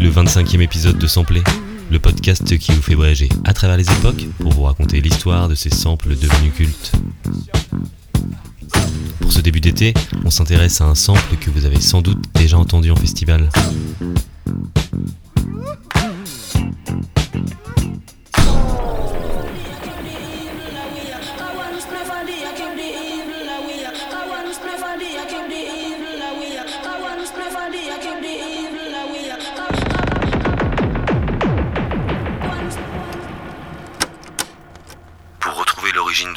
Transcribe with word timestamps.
le 0.00 0.10
25e 0.10 0.60
épisode 0.60 0.98
de 0.98 1.06
Sampler, 1.06 1.42
le 1.90 1.98
podcast 1.98 2.58
qui 2.58 2.72
vous 2.72 2.82
fait 2.82 2.94
voyager 2.94 3.28
à 3.44 3.54
travers 3.54 3.76
les 3.76 3.90
époques 3.90 4.26
pour 4.38 4.52
vous 4.52 4.62
raconter 4.64 5.00
l'histoire 5.00 5.48
de 5.48 5.54
ces 5.54 5.70
samples 5.70 6.10
devenus 6.10 6.52
cultes. 6.54 6.92
Pour 9.20 9.32
ce 9.32 9.40
début 9.40 9.60
d'été, 9.60 9.94
on 10.24 10.30
s'intéresse 10.30 10.80
à 10.80 10.84
un 10.84 10.94
sample 10.94 11.36
que 11.40 11.50
vous 11.50 11.64
avez 11.64 11.80
sans 11.80 12.02
doute 12.02 12.22
déjà 12.34 12.58
entendu 12.58 12.90
en 12.90 12.96
festival. 12.96 13.48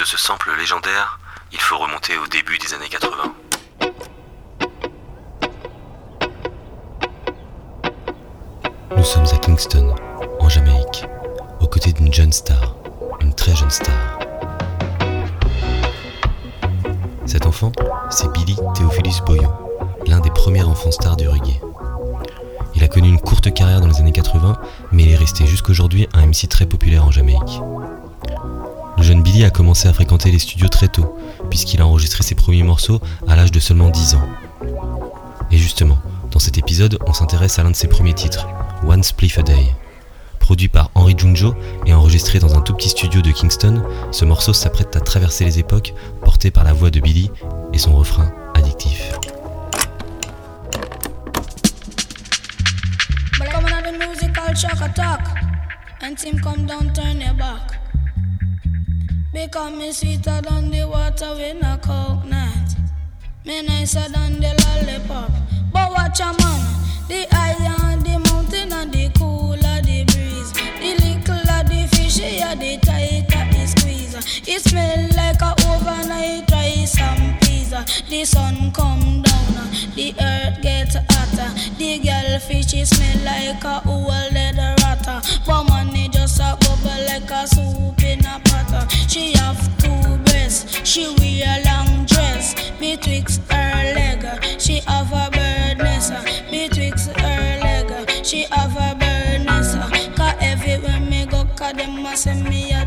Ce 0.09 0.18
sample 0.18 0.49
légendaire, 0.58 1.20
il 1.52 1.59
faut 1.59 1.77
remonter 1.77 2.17
au 2.17 2.26
début 2.26 2.58
des 2.58 2.73
années 2.73 2.90
80. 2.90 3.36
Nous 8.98 9.03
sommes 9.03 9.26
à 9.31 9.38
Kingston, 9.38 9.94
en 10.40 10.50
Jamaïque, 10.50 11.05
aux 11.59 11.67
côtés 11.67 11.94
d'une 11.94 12.12
jeune 12.12 12.31
star, 12.31 12.73
une 13.22 13.36
très 13.36 13.55
jeune 13.55 13.70
star. 13.70 13.94
Cet 17.28 17.45
enfant, 17.45 17.72
c'est 18.09 18.31
Billy 18.31 18.56
Theophilus 18.73 19.22
Boyo, 19.28 19.53
l'un 20.08 20.22
des 20.22 20.31
premiers 20.31 20.64
enfants 20.64 20.89
stars 20.89 21.17
du 21.17 21.28
reggae. 21.28 21.62
Il 22.73 22.84
a 22.84 22.88
connu 22.88 23.09
une 23.09 23.22
courte 23.22 23.53
carrière 23.53 23.80
dans 23.80 23.88
les 23.88 24.00
années 24.00 24.12
80, 24.12 24.59
mais 24.91 25.03
il 25.03 25.12
est 25.12 25.17
resté 25.17 25.45
jusqu'aujourd'hui 25.45 26.09
un 26.14 26.25
MC 26.25 26.50
très 26.50 26.66
populaire 26.66 27.06
en 27.06 27.12
Jamaïque. 27.12 27.62
Jeune 29.10 29.24
Billy 29.24 29.44
a 29.44 29.50
commencé 29.50 29.88
à 29.88 29.94
fréquenter 29.94 30.30
les 30.30 30.38
studios 30.38 30.68
très 30.68 30.88
tôt, 30.88 31.18
puisqu'il 31.50 31.82
a 31.82 31.88
enregistré 31.88 32.22
ses 32.22 32.36
premiers 32.36 32.62
morceaux 32.62 33.02
à 33.28 33.36
l'âge 33.36 33.52
de 33.52 33.60
seulement 33.60 33.90
10 33.90 34.14
ans. 34.14 34.30
Et 35.50 35.58
justement, 35.58 35.98
dans 36.30 36.38
cet 36.38 36.60
épisode, 36.60 37.00
on 37.08 37.14
s'intéresse 37.14 37.58
à 37.58 37.64
l'un 37.64 37.72
de 37.72 37.76
ses 37.76 37.88
premiers 37.88 38.14
titres, 38.14 38.48
One 38.88 39.02
Spliff 39.02 39.40
a 39.40 39.42
Day. 39.42 39.74
Produit 40.38 40.68
par 40.68 40.92
Henry 40.94 41.16
Junjo 41.18 41.56
et 41.88 41.94
enregistré 41.96 42.38
dans 42.38 42.56
un 42.56 42.62
tout 42.62 42.76
petit 42.76 42.90
studio 42.90 43.24
de 43.24 43.32
Kingston, 43.32 43.82
ce 44.12 44.26
morceau 44.26 44.54
s'apprête 44.54 44.96
à 44.96 45.00
traverser 45.00 45.44
les 45.44 45.58
époques, 45.58 45.96
porté 46.24 46.52
par 46.52 46.64
la 46.64 46.74
voix 46.74 46.92
de 46.92 47.00
Billy 47.00 47.32
et 47.74 47.80
son 47.80 47.96
refrain 47.96 48.32
addictif. 48.54 49.12
Because 59.31 59.73
me 59.73 59.91
sweeter 59.91 60.41
than 60.41 60.72
the 60.72 60.88
water 60.88 61.35
with 61.35 61.63
a 61.63 61.77
coconut. 61.77 62.75
Me 63.45 63.61
nicer 63.61 64.09
than 64.09 64.39
the 64.39 64.52
lollipop. 64.66 65.31
But 65.72 65.91
watch 65.91 66.19
a 66.19 66.33
man, 66.33 66.61
the 67.08 67.27
higher 67.31 67.95
the 67.97 68.17
mountain 68.17 68.73
and 68.73 68.91
the 68.91 69.09
cooler 69.17 69.81
the 69.83 70.03
breeze. 70.05 70.52
The 70.52 70.95
littler 71.03 71.63
the 71.63 71.88
fishier, 71.91 72.57
the 72.59 72.77
tighter 72.83 73.45
the 73.53 73.67
squeeze. 73.67 74.16
It 74.47 74.61
smell 74.61 75.09
like 75.16 75.41
a 75.41 75.53
overnight 75.67 76.50
rice 76.52 77.00
and 77.00 77.39
peas. 77.41 77.69
The 78.09 78.25
sun 78.25 78.72
come 78.72 79.22
down, 79.22 79.69
the 79.95 80.16
earth 80.19 80.62
get 80.63 80.95
hotter. 81.12 81.53
The 81.78 82.00
girl 82.00 82.39
fishy 82.39 82.84
smell 82.84 83.23
like 83.23 83.63
a 83.63 83.81
old 83.88 84.34
leather 84.34 84.73
ratter. 84.81 85.22
But 85.45 85.63
money 85.66 85.99
she 90.89 91.05
wear 91.19 91.45
a 91.45 91.63
long 91.66 92.05
dress. 92.05 92.55
Betwixt 92.79 93.41
her 93.51 93.94
leg, 93.94 94.25
she 94.59 94.79
have 94.88 95.11
a 95.13 95.29
bird. 95.29 95.77
Betwixt 96.50 97.11
her 97.11 97.59
leg, 97.61 98.25
she 98.25 98.47
have 98.50 98.75
a 98.75 98.95
bird 98.97 99.45
nest. 99.45 99.77
Cause 100.17 100.33
everywhere 100.41 101.00
me 101.00 101.27
go, 101.27 101.45
cause 101.55 101.73
them 101.73 102.03
a 102.03 102.17
say 102.17 102.41
me 102.41 102.72
a 102.73 102.78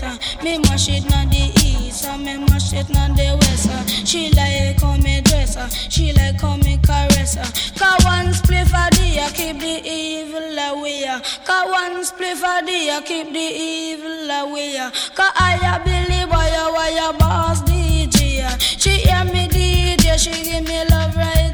the. 0.00 0.18
Me 0.42 0.58
mash 0.58 0.88
it 0.88 1.04
na 1.10 1.24
the 1.24 1.50
east, 1.64 2.06
me 2.18 2.36
mash 2.38 2.72
it 2.72 2.88
na 2.88 3.08
the 3.08 3.36
west. 3.40 3.68
Uh. 3.70 3.84
She 4.04 4.30
like 4.30 4.80
how 4.80 4.96
me 4.96 5.20
dress, 5.22 5.56
she 5.88 6.12
like 6.12 6.40
how 6.40 6.56
me 6.56 6.78
caress. 6.78 7.36
Cause 7.78 8.04
one 8.04 8.32
spliff 8.32 8.68
for 8.68 8.76
I 8.76 9.30
keep 9.34 9.58
the 9.58 9.80
evil 9.84 10.58
away. 10.58 11.04
Uh. 11.04 11.20
Cause 11.44 11.70
one 11.70 12.02
spliff 12.04 12.38
for 12.38 12.46
I 12.46 13.02
keep 13.04 13.32
the 13.32 13.38
evil 13.38 14.30
away. 14.30 14.76
Cause 15.14 15.32
I 15.36 15.58
a 15.62 15.84
Billy 15.84 16.24
boy, 16.26 16.50
a 16.62 16.72
wire 16.72 17.12
boss 17.18 17.62
DJ. 17.62 18.44
Uh. 18.44 18.56
She 18.58 18.90
hear 18.90 19.24
me 19.24 19.48
DJ, 19.48 20.18
she 20.18 20.30
give 20.44 20.66
me 20.66 20.84
love 20.90 21.16
right 21.16 21.47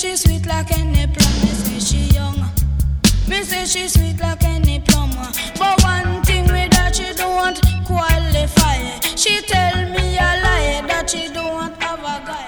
she 0.00 0.16
sweet 0.16 0.46
like 0.46 0.72
any 0.78 1.06
plum. 1.06 1.32
Me 1.42 1.52
say 1.52 1.78
she 1.78 2.14
young. 2.14 2.36
Me 3.28 3.42
say 3.42 3.66
she 3.66 3.86
sweet 3.86 4.18
like 4.18 4.42
any 4.44 4.80
plum. 4.80 5.10
But 5.58 5.82
one 5.82 6.22
thing 6.22 6.44
with 6.44 6.72
her 6.72 6.90
she 6.90 7.12
don't 7.14 7.60
qualify. 7.84 8.78
She 9.14 9.42
tell 9.42 9.76
me 9.90 10.16
a 10.16 10.30
lie 10.44 10.82
that 10.88 11.10
she 11.10 11.28
don't 11.28 11.74
have 11.82 12.00
a 12.00 12.16
guy. 12.26 12.46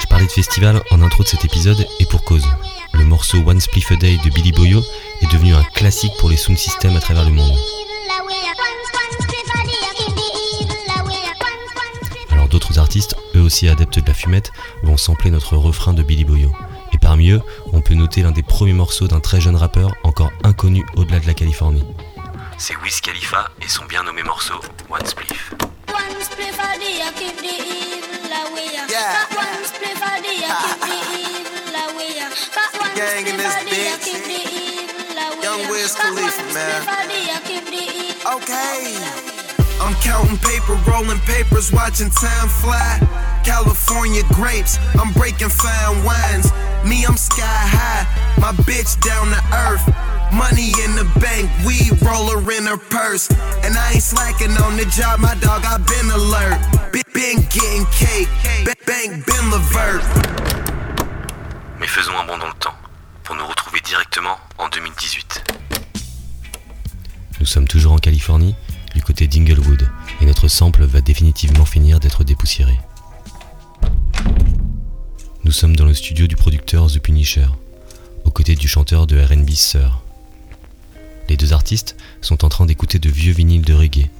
Je 0.00 0.06
parlais 0.08 0.26
de 0.26 0.30
festival 0.30 0.82
en 0.92 1.02
intro 1.02 1.24
de 1.24 1.28
cet 1.28 1.44
épisode 1.44 1.84
et 1.98 2.06
pour 2.06 2.22
cause. 2.22 2.46
Le 2.92 3.04
morceau 3.04 3.38
One 3.38 3.60
Spliff 3.60 3.90
a 3.90 3.96
Day 3.96 4.18
de 4.24 4.30
Billy 4.30 4.52
Boyo 4.52 4.84
est 5.20 5.32
devenu 5.32 5.54
un 5.54 5.64
classique 5.74 6.12
pour 6.20 6.28
les 6.30 6.36
sound 6.36 6.58
systems 6.58 6.96
à 6.96 7.00
travers 7.00 7.24
le 7.24 7.32
monde. 7.32 7.58
Aussi 13.52 13.68
adeptes 13.68 13.98
de 13.98 14.06
la 14.08 14.14
fumette, 14.14 14.50
vont 14.82 14.96
sampler 14.96 15.30
notre 15.30 15.58
refrain 15.58 15.92
de 15.92 16.02
Billy 16.02 16.24
Boyo. 16.24 16.50
Et 16.94 16.98
parmi 16.98 17.28
eux, 17.32 17.42
on 17.74 17.82
peut 17.82 17.92
noter 17.92 18.22
l'un 18.22 18.30
des 18.30 18.42
premiers 18.42 18.72
morceaux 18.72 19.08
d'un 19.08 19.20
très 19.20 19.42
jeune 19.42 19.56
rappeur 19.56 19.94
encore 20.04 20.30
inconnu 20.42 20.86
au-delà 20.96 21.20
de 21.20 21.26
la 21.26 21.34
Californie. 21.34 21.84
C'est 22.56 22.74
Wiz 22.76 23.02
Khalifa 23.02 23.50
et 23.60 23.68
son 23.68 23.84
bien 23.84 24.04
nommé 24.04 24.22
morceau 24.22 24.54
One 24.88 25.04
Spliff. 25.04 25.52
One 25.88 26.22
spliff 26.22 26.58
a 26.58 26.78
day, 26.78 27.02
I 27.02 27.12
keep 27.14 27.36
the 27.36 27.44
evil 27.44 28.32
away. 28.40 28.72
Yeah. 28.88 29.28
Got 29.28 29.36
one 29.36 29.64
spliff 29.68 30.00
a 30.00 30.22
day, 30.22 30.40
I 30.40 30.56
keep 30.64 30.80
the 30.88 30.96
evil 31.20 31.76
away. 31.92 32.24
Got 32.56 32.72
one 32.80 32.94
Gang 32.96 33.26
in 33.26 33.36
spliff 33.36 33.52
a 33.52 33.64
this 33.68 33.76
day, 33.76 33.84
I 33.84 33.92
bitch. 33.92 34.04
keep 34.08 34.22
the 34.24 34.40
evil 34.64 35.18
away. 35.28 35.44
Young 35.44 35.62
Wiz 35.70 35.92
Got 35.92 36.02
Khalifa, 36.04 36.42
one 36.42 36.54
man. 36.54 36.82
spliff 36.82 37.04
a 37.04 37.08
day, 37.08 37.24
I 37.28 37.40
keep 37.44 37.64
the 37.66 37.84
evil 38.00 38.32
Okay. 38.32 39.21
I'm 39.82 39.94
counting 39.96 40.38
paper, 40.38 40.74
rolling 40.88 41.18
papers, 41.26 41.72
watching 41.72 42.10
time 42.10 42.48
fly. 42.48 43.00
California 43.44 44.22
grapes, 44.32 44.78
I'm 44.94 45.12
breaking 45.12 45.48
fine 45.48 46.04
wines. 46.04 46.52
Me, 46.86 47.04
I'm 47.04 47.16
sky 47.16 47.42
high, 47.42 48.06
my 48.40 48.52
bitch 48.62 48.94
down 49.02 49.26
to 49.34 49.42
earth. 49.66 49.84
Money 50.32 50.70
in 50.84 50.94
the 50.94 51.04
bank, 51.20 51.50
weed 51.66 52.00
roller 52.00 52.40
in 52.52 52.64
her 52.66 52.78
purse. 52.78 53.28
And 53.64 53.76
I 53.76 53.92
ain't 53.94 54.02
slacking 54.02 54.52
on 54.62 54.76
the 54.76 54.86
job, 54.86 55.18
my 55.20 55.34
dog, 55.42 55.62
I 55.66 55.78
been 55.78 56.10
alert. 56.14 56.58
Been, 56.92 57.02
been 57.12 57.36
getting 57.50 57.84
cake, 57.90 58.28
ba- 58.64 58.74
bank 58.86 59.26
been 59.26 59.50
Levert. 59.50 60.02
Mais 61.80 61.88
faisons 61.88 62.16
un 62.18 62.24
bond 62.24 62.38
dans 62.38 62.46
le 62.46 62.54
temps, 62.60 62.74
pour 63.24 63.34
nous 63.34 63.46
retrouver 63.46 63.80
directement 63.80 64.38
en 64.58 64.68
2018. 64.68 65.44
Nous 67.40 67.46
sommes 67.46 67.66
toujours 67.66 67.92
en 67.92 67.98
Californie, 67.98 68.54
du 68.94 69.02
côté 69.02 69.26
d'Inglewood, 69.26 69.88
et 70.20 70.26
notre 70.26 70.48
sample 70.48 70.84
va 70.84 71.00
définitivement 71.00 71.64
finir 71.64 72.00
d'être 72.00 72.24
dépoussiéré. 72.24 72.78
Nous 75.44 75.52
sommes 75.52 75.76
dans 75.76 75.86
le 75.86 75.94
studio 75.94 76.26
du 76.26 76.36
producteur 76.36 76.86
The 76.86 77.00
Punisher, 77.00 77.46
aux 78.24 78.30
côtés 78.30 78.54
du 78.54 78.68
chanteur 78.68 79.06
de 79.06 79.20
RB 79.20 79.50
Sir. 79.50 80.00
Les 81.28 81.36
deux 81.36 81.52
artistes 81.52 81.96
sont 82.20 82.44
en 82.44 82.48
train 82.48 82.66
d'écouter 82.66 82.98
de 82.98 83.08
vieux 83.08 83.32
vinyles 83.32 83.64
de 83.64 83.74
reggae. 83.74 84.10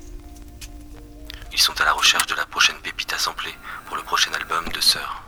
Ils 1.53 1.61
sont 1.61 1.79
à 1.81 1.85
la 1.85 1.93
recherche 1.93 2.27
de 2.27 2.35
la 2.35 2.47
prochaine 2.47 2.77
pépite 2.83 3.13
à 3.13 3.19
sampler 3.19 3.53
pour 3.87 3.97
le 3.97 4.03
prochain 4.03 4.31
album 4.33 4.65
de 4.75 4.81
Sir. 4.81 5.23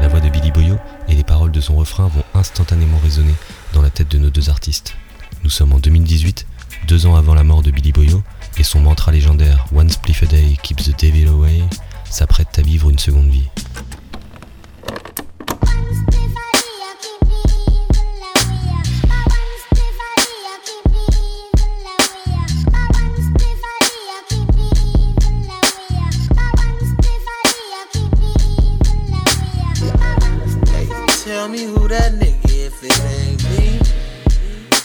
La 0.00 0.08
voix 0.08 0.20
de 0.20 0.28
Billy 0.28 0.50
Boyo 0.50 0.76
et 1.08 1.14
les 1.14 1.24
paroles 1.24 1.50
de 1.50 1.60
son 1.60 1.76
refrain 1.76 2.08
vont 2.08 2.24
instantanément 2.34 2.98
résonner 3.02 3.34
dans 3.72 3.82
la 3.82 3.90
tête 3.90 4.08
de 4.10 4.18
nos 4.18 4.30
deux 4.30 4.50
artistes. 4.50 4.96
Nous 5.42 5.50
sommes 5.50 5.72
en 5.72 5.78
2018, 5.78 6.46
deux 6.86 7.06
ans 7.06 7.16
avant 7.16 7.34
la 7.34 7.44
mort 7.44 7.62
de 7.62 7.70
Billy 7.70 7.92
Boyo, 7.92 8.22
et 8.58 8.62
son 8.62 8.80
mantra 8.80 9.12
légendaire 9.12 9.66
One 9.74 9.90
spliff 9.90 10.22
a 10.22 10.26
day 10.26 10.56
keeps 10.62 10.84
the 10.84 10.98
devil 10.98 11.28
away 11.28 11.62
s'apprête 12.08 12.58
à 12.58 12.62
vivre 12.62 12.90
une 12.90 12.98
seconde 12.98 13.28
vie. 13.28 13.48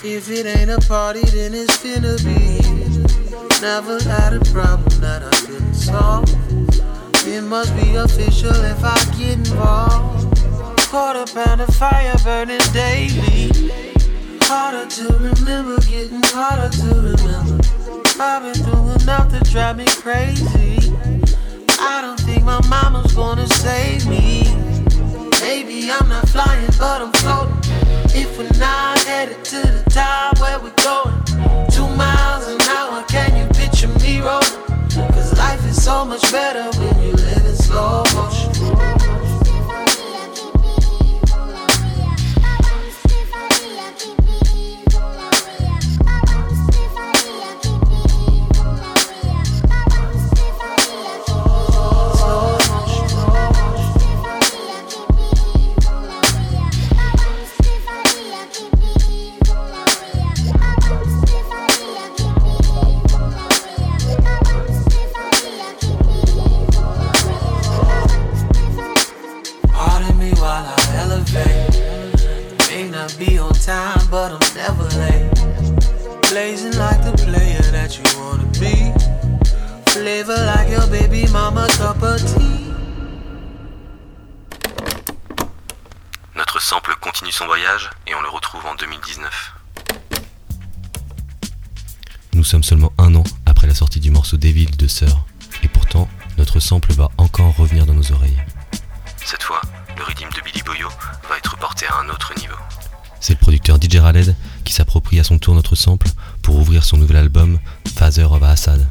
If 0.01 0.29
it 0.29 0.45
ain't 0.45 0.71
a 0.71 0.79
party, 0.87 1.25
then 1.25 1.53
it's 1.53 1.75
finna 1.75 2.15
be. 2.23 2.61
Never 3.61 4.01
had 4.01 4.33
a 4.33 4.39
problem 4.51 5.01
that 5.01 5.23
I 5.23 5.45
couldn't 5.45 5.73
solve. 5.73 6.29
It 7.27 7.41
must 7.41 7.75
be 7.75 7.95
official 7.95 8.55
if 8.63 8.81
I 8.81 8.95
get 9.17 9.37
involved. 9.37 10.39
Quarter 10.87 11.25
pound 11.33 11.59
of 11.59 11.75
fire 11.75 12.15
burning 12.23 12.61
daily. 12.71 13.51
Harder 14.43 14.89
to 14.89 15.13
remember, 15.17 15.81
getting 15.81 16.21
harder 16.23 16.69
to 16.77 16.87
remember. 16.95 17.61
I've 18.21 18.43
been 18.43 18.53
through 18.53 19.03
enough 19.03 19.29
to 19.33 19.51
drive 19.51 19.75
me 19.75 19.85
crazy. 19.85 20.95
I 21.77 21.99
don't 22.01 22.19
think 22.21 22.45
my 22.45 22.65
mama's 22.69 23.11
gonna 23.13 23.47
save 23.47 24.07
me. 24.07 24.43
Maybe 25.41 25.91
I'm 25.91 26.07
not 26.07 26.29
flying, 26.29 26.71
but 26.79 27.01
I'm 27.01 27.11
floating. 27.11 27.68
If 28.21 28.37
we're 28.37 28.59
not 28.59 28.99
headed 29.05 29.45
to 29.45 29.61
the 29.61 29.89
top, 29.89 30.41
where 30.41 30.59
we 30.59 30.71
going? 30.83 31.15
Two 31.71 31.87
miles 31.95 32.47
an 32.49 32.59
hour, 32.75 33.01
can 33.03 33.31
you 33.37 33.47
picture 33.53 33.87
me 34.03 34.19
rolling? 34.19 34.59
Cause 35.15 35.37
life 35.37 35.65
is 35.65 35.81
so 35.81 36.03
much 36.03 36.29
better 36.29 36.65
when 36.77 37.01
you 37.01 37.13
live 37.13 37.45
in 37.45 37.55
slow 37.55 38.03
continue 87.19 87.33
son 87.33 87.47
voyage 87.47 87.89
et 88.07 88.15
on 88.15 88.21
le 88.21 88.29
retrouve 88.29 88.65
en 88.65 88.75
2019. 88.75 89.53
Nous 92.31 92.43
sommes 92.45 92.63
seulement 92.63 92.93
un 92.97 93.13
an 93.15 93.25
après 93.45 93.67
la 93.67 93.75
sortie 93.75 93.99
du 93.99 94.09
morceau 94.09 94.37
Devil 94.37 94.67
de 94.67 94.87
Sœur, 94.87 95.25
et 95.61 95.67
pourtant 95.67 96.07
notre 96.37 96.61
sample 96.61 96.93
va 96.93 97.09
encore 97.17 97.53
revenir 97.57 97.85
dans 97.85 97.93
nos 97.93 98.09
oreilles. 98.13 98.41
Cette 99.25 99.43
fois, 99.43 99.59
le 99.97 100.03
rythme 100.05 100.29
de 100.33 100.41
Billy 100.41 100.61
Boyo 100.63 100.87
va 101.27 101.37
être 101.37 101.57
porté 101.57 101.87
à 101.87 101.97
un 101.97 102.07
autre 102.07 102.33
niveau. 102.37 102.55
C'est 103.19 103.33
le 103.33 103.39
producteur 103.39 103.77
DJ 103.81 103.97
Raled 103.97 104.33
qui 104.63 104.71
s'approprie 104.71 105.19
à 105.19 105.25
son 105.25 105.39
tour 105.39 105.55
notre 105.55 105.75
sample 105.75 106.07
pour 106.41 106.55
ouvrir 106.55 106.85
son 106.85 106.95
nouvel 106.95 107.17
album 107.17 107.59
Father 107.97 108.31
of 108.31 108.43
Assad. 108.43 108.87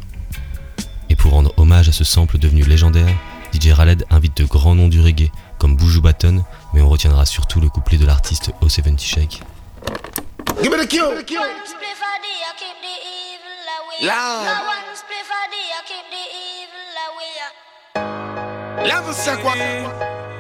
Et 1.08 1.16
pour 1.16 1.32
rendre 1.32 1.54
hommage 1.56 1.88
à 1.88 1.92
ce 1.92 2.04
sample 2.04 2.36
devenu 2.36 2.62
légendaire, 2.62 3.08
DJ 3.54 3.69
Raled 3.69 4.04
invite 4.10 4.36
de 4.36 4.44
grands 4.44 4.74
noms 4.74 4.88
du 4.88 5.00
reggae 5.00 5.31
comme 5.58 5.76
Buju 5.76 6.02
Baton, 6.02 6.44
mais 6.73 6.81
on 6.82 6.88
retiendra 6.88 7.25
surtout 7.26 7.61
le 7.61 7.69
couplet 7.69 7.99
de 7.99 8.06
l'artiste 8.06 8.50
O70 8.62 9.00
Shake. 9.00 9.43
Give 10.62 10.70
me 10.70 10.79
the 10.79 10.87
cue. 10.87 11.05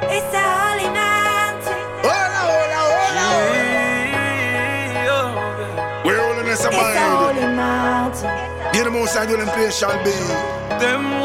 It's 0.00 0.34
a 0.34 0.40
holy 0.40 0.88
night. 0.94 1.64
Hola, 2.02 2.40
hola, 2.48 2.80
hola. 2.88 3.28
We're 6.04 6.20
all 6.20 6.38
in 6.38 6.46
this 6.46 6.64
It's 6.64 6.74
a 6.74 6.80
holy 6.80 7.46
mountain. 7.54 8.30
Get 8.72 8.84
them 8.84 8.96
outside 8.96 9.28
when 9.28 9.40
them 9.40 9.48
place 9.48 9.76
shall 9.76 9.98
be. 10.04 10.12
Them 10.78 11.17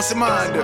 must 0.00 0.16
mind. 0.16 0.54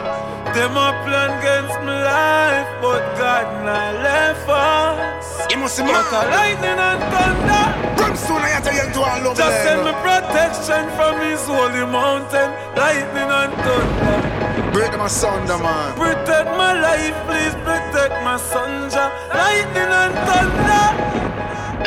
them 0.56 0.72
a 0.80 0.88
plan 1.04 1.28
against 1.36 1.76
my 1.84 1.92
life, 2.08 2.70
but 2.80 3.04
God 3.20 3.44
not 3.68 3.92
left 4.00 4.48
us. 4.48 5.52
You 5.52 5.58
must 5.58 5.76
But 5.76 5.84
a 5.84 5.92
mind. 5.92 6.30
lightning 6.32 6.80
and 6.88 7.00
thunder. 7.12 7.64
Brimstone, 8.00 8.48
I 8.48 8.60
tell 8.64 8.72
you 8.72 8.88
to 8.96 9.00
all 9.04 9.20
love 9.20 9.36
Just 9.36 9.56
send 9.60 9.84
me 9.84 9.92
protection 10.00 10.88
from 10.96 11.20
his 11.20 11.44
holy 11.44 11.84
mountain. 11.84 12.48
Lightning 12.80 13.30
and 13.40 13.52
thunder. 13.60 14.18
Break 14.72 14.92
them 14.92 15.04
asunder, 15.04 15.58
man. 15.60 15.92
Protect 16.00 16.48
my 16.56 16.72
life, 16.88 17.16
please 17.28 17.54
protect 17.68 18.14
my 18.24 18.38
son. 18.40 18.88
Jah. 18.88 19.12
Lightning 19.36 19.92
and 20.00 20.14
thunder. 20.24 20.86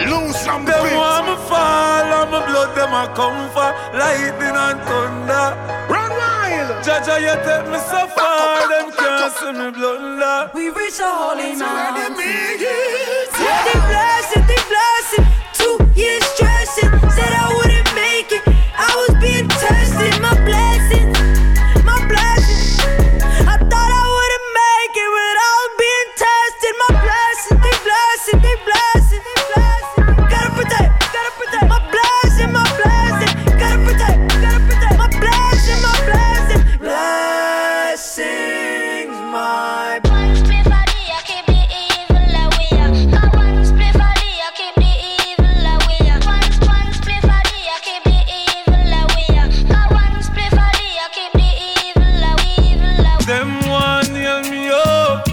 Loose 0.06 0.38
from 0.46 0.66
the 0.66 0.72
Them 0.72 1.02
want 1.02 1.26
me 1.26 1.36
fall, 1.50 2.10
and 2.20 2.30
my 2.30 2.46
blood 2.46 2.78
them 2.78 2.94
a 2.94 3.04
come 3.18 3.42
for. 3.58 3.70
Lightning 3.98 4.56
and 4.66 4.80
thunder. 4.86 5.79
Jaja, 6.82 7.20
you 7.20 7.36
take 7.44 7.68
me 7.72 7.78
so 7.78 8.08
far, 8.16 8.70
them 8.70 8.92
can't 8.92 9.34
see 9.34 9.52
me 9.52 9.72
blunder. 9.72 10.52
We 10.54 10.70
reach 10.70 11.00
a 11.00 11.08
holy 11.08 11.56
mountain. 11.56 12.99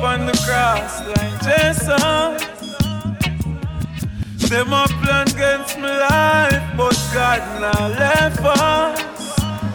On 0.06 0.24
the 0.24 0.32
cross 0.46 1.00
like 1.16 1.36
Jason. 1.42 1.98
Them 4.48 4.72
a 4.72 4.86
plan 5.02 5.26
against 5.28 5.78
my 5.80 5.90
life, 5.98 6.62
but 6.76 6.96
God 7.12 7.42
not 7.60 7.90
left 7.98 8.40
us. 8.40 9.02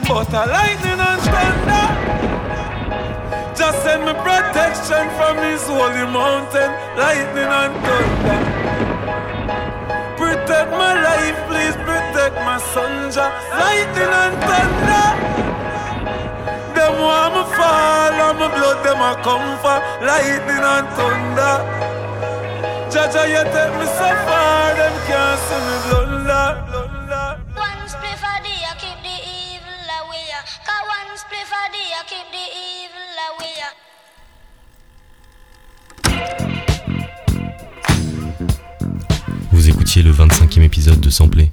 But 0.07 0.31
a 0.33 0.43
lightning 0.55 1.01
and 1.09 1.21
thunder. 1.31 1.87
Just 3.59 3.83
send 3.83 4.05
me 4.05 4.13
protection 4.23 5.03
from 5.17 5.35
his 5.49 5.63
holy 5.67 6.05
mountain, 6.17 6.71
lightning 6.97 7.51
and 7.59 7.73
thunder. 7.85 8.90
A 19.11 19.15
come 19.23 19.59
for 19.59 19.77
lightning 20.07 20.63
and 20.63 20.87
thunder. 20.95 21.55
Jaja, 22.91 23.23
you 23.27 23.43
take 23.51 23.73
me 23.79 23.85
so 23.99 24.09
far, 24.25 24.75
them 24.75 24.95
can't 25.07 25.39
see 25.47 25.61
me 25.67 25.75
blunder. 25.85 26.47
One 27.55 27.83
spliff 27.91 28.23
a 28.23 28.35
day, 28.43 28.61
I 28.63 28.73
keep 28.79 28.99
the 29.03 29.17
evil 29.39 29.87
away. 29.99 30.27
Cause 30.67 30.83
one 30.95 31.11
spliff 31.19 31.51
a 31.51 31.63
day, 31.75 31.89
I 31.91 32.03
keep 32.07 32.27
the 32.31 32.45
evil 32.71 33.17
away. 33.27 33.90
Le 39.99 40.13
25e 40.13 40.61
épisode 40.61 41.01
de 41.01 41.09
Samplé. 41.09 41.49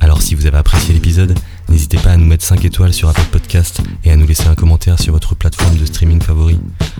Alors 0.00 0.22
si 0.22 0.34
vous 0.34 0.46
avez 0.46 0.56
apprécié 0.56 0.94
l'épisode, 0.94 1.38
n'hésitez 1.68 1.98
pas 1.98 2.12
à 2.12 2.16
nous 2.16 2.24
mettre 2.24 2.42
5 2.42 2.64
étoiles 2.64 2.94
sur 2.94 3.10
Apple 3.10 3.26
Podcast 3.30 3.82
et 4.02 4.10
à 4.10 4.16
nous 4.16 4.26
laisser 4.26 4.46
un 4.46 4.54
commentaire 4.54 4.98
sur 4.98 5.12
votre 5.12 5.34
plateforme 5.34 5.76
de 5.76 5.84
streaming 5.84 6.22
favori. 6.22 6.58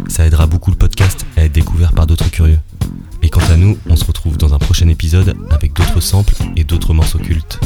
Ça 0.09 0.27
aidera 0.27 0.47
beaucoup 0.47 0.71
le 0.71 0.77
podcast 0.77 1.25
à 1.39 1.45
être 1.45 1.53
découvert 1.53 1.93
par 1.93 2.07
d'autres 2.07 2.31
curieux. 2.31 2.59
Et 3.23 3.31
quant 3.31 3.41
à 3.51 3.57
nous, 3.57 3.79
on 3.89 3.97
se 3.97 4.05
retrouve 4.05 4.37
dans 4.37 4.53
un 4.53 4.59
prochain 4.59 4.89
épisode 4.89 5.35
avec 5.51 5.73
d'autres 5.73 6.01
samples 6.01 6.35
et 6.57 6.65
d'autres 6.65 6.93
morceaux 6.93 7.19
cultes. 7.19 7.59